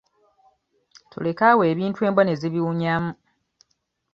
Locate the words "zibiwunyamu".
2.39-3.11